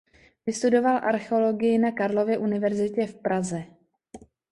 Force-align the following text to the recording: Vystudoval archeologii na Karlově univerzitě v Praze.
Vystudoval 0.45 0.99
archeologii 1.03 1.77
na 1.77 1.91
Karlově 1.91 2.37
univerzitě 2.37 3.07
v 3.07 3.15
Praze. 3.15 3.63